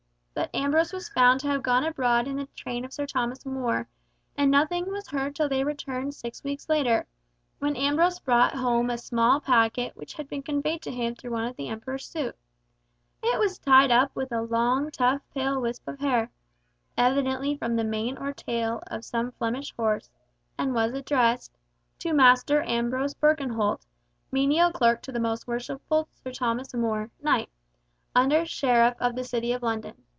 But 0.33 0.49
Ambrose 0.55 0.91
was 0.93 1.09
found 1.09 1.39
to 1.41 1.47
have 1.49 1.61
gone 1.61 1.83
abroad 1.83 2.25
in 2.25 2.37
the 2.37 2.47
train 2.55 2.83
of 2.83 2.93
Sir 2.93 3.05
Thomas 3.05 3.45
More, 3.45 3.87
and 4.35 4.49
nothing 4.49 4.89
was 4.89 5.09
heard 5.09 5.35
till 5.35 5.49
their 5.49 5.65
return 5.65 6.11
six 6.11 6.43
weeks 6.43 6.67
later, 6.67 7.05
when 7.59 7.75
Ambrose 7.75 8.19
brought 8.19 8.55
home 8.55 8.89
a 8.89 8.97
small 8.97 9.39
packet 9.39 9.95
which 9.95 10.13
had 10.13 10.27
been 10.29 10.41
conveyed 10.41 10.81
to 10.83 10.89
him 10.91 11.13
through 11.15 11.31
one 11.31 11.43
of 11.43 11.57
the 11.57 11.67
Emperor's 11.67 12.07
suite. 12.07 12.33
It 13.21 13.39
was 13.39 13.59
tied 13.59 13.91
up 13.91 14.15
with 14.15 14.31
a 14.31 14.41
long 14.41 14.89
tough 14.89 15.21
pale 15.33 15.61
wisp 15.61 15.87
of 15.87 15.99
hair, 15.99 16.31
evidently 16.97 17.55
from 17.55 17.75
the 17.75 17.83
mane 17.83 18.17
or 18.17 18.33
tail 18.33 18.81
of 18.87 19.05
some 19.05 19.33
Flemish 19.33 19.73
horse, 19.75 20.09
and 20.57 20.73
was 20.73 20.93
addressed, 20.93 21.57
"To 21.99 22.13
Master 22.13 22.63
Ambrose 22.63 23.13
Birkenholt, 23.13 23.85
menial 24.31 24.71
clerk 24.71 25.01
to 25.03 25.11
the 25.11 25.19
most 25.19 25.45
worshipful 25.45 26.07
Sir 26.23 26.31
Thomas 26.31 26.73
More, 26.73 27.11
Knight, 27.21 27.49
Under 28.15 28.43
Sheriff 28.45 28.95
of 28.99 29.15
the 29.15 29.25
City 29.25 29.51
of 29.51 29.61
London. 29.61 30.01